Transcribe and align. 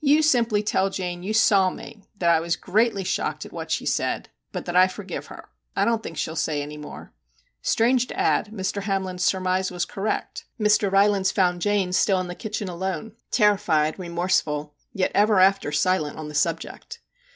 You 0.00 0.22
simply 0.22 0.64
tell 0.64 0.90
Jane 0.90 1.22
you 1.22 1.32
saw 1.32 1.70
me 1.70 2.02
that 2.18 2.30
I 2.32 2.40
was 2.40 2.56
greatly 2.56 3.04
shocked 3.04 3.46
at 3.46 3.52
what 3.52 3.70
she 3.70 3.86
said, 3.86 4.28
but 4.50 4.64
that 4.64 4.74
I 4.74 4.88
forgive 4.88 5.26
her. 5.26 5.50
I 5.76 5.84
don't 5.84 6.02
think 6.02 6.16
she 6.16 6.26
'11 6.30 6.36
say 6.38 6.60
any 6.62 6.76
more/ 6.76 7.12
Strange 7.62 8.08
to 8.08 8.18
add, 8.18 8.46
Mr. 8.50 8.82
Hamlin's 8.82 9.22
surmise 9.22 9.70
was 9.70 9.84
correct. 9.84 10.46
Mr. 10.60 10.90
Rylands 10.90 11.30
found 11.30 11.62
Jane 11.62 11.92
still 11.92 12.18
in 12.20 12.26
the 12.26 12.34
kitchen 12.34 12.68
alone, 12.68 13.12
terrified, 13.30 14.00
remorseful, 14.00 14.74
yet 14.92 15.12
ever 15.14 15.38
after 15.38 15.70
silent 15.70 16.18
on 16.18 16.26
the 16.26 16.34
subject. 16.34 16.98